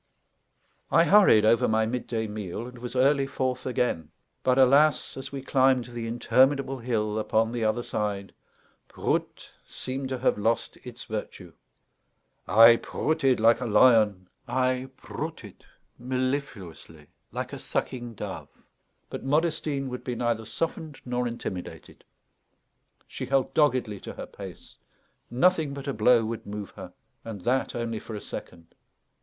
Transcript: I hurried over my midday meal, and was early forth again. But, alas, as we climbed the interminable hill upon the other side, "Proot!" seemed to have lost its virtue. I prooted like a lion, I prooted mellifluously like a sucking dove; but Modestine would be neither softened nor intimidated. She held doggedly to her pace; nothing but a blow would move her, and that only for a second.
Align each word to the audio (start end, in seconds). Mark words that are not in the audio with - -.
I 0.89 1.03
hurried 1.03 1.45
over 1.45 1.67
my 1.67 1.85
midday 1.85 2.25
meal, 2.25 2.65
and 2.65 2.79
was 2.79 2.95
early 2.95 3.27
forth 3.27 3.67
again. 3.67 4.09
But, 4.41 4.57
alas, 4.57 5.15
as 5.15 5.31
we 5.31 5.43
climbed 5.43 5.85
the 5.85 6.07
interminable 6.07 6.79
hill 6.79 7.19
upon 7.19 7.51
the 7.51 7.63
other 7.63 7.83
side, 7.83 8.33
"Proot!" 8.87 9.51
seemed 9.69 10.09
to 10.09 10.17
have 10.17 10.39
lost 10.39 10.77
its 10.83 11.03
virtue. 11.03 11.53
I 12.47 12.77
prooted 12.77 13.39
like 13.39 13.61
a 13.61 13.67
lion, 13.67 14.27
I 14.47 14.89
prooted 14.97 15.65
mellifluously 15.99 17.05
like 17.31 17.53
a 17.53 17.59
sucking 17.59 18.15
dove; 18.15 18.49
but 19.07 19.23
Modestine 19.23 19.87
would 19.89 20.03
be 20.03 20.15
neither 20.15 20.45
softened 20.45 20.99
nor 21.05 21.27
intimidated. 21.27 22.03
She 23.07 23.27
held 23.27 23.53
doggedly 23.53 23.99
to 23.99 24.13
her 24.13 24.25
pace; 24.25 24.77
nothing 25.29 25.75
but 25.75 25.87
a 25.87 25.93
blow 25.93 26.25
would 26.25 26.47
move 26.47 26.71
her, 26.71 26.91
and 27.23 27.41
that 27.41 27.75
only 27.75 27.99
for 27.99 28.15
a 28.15 28.19
second. 28.21 28.73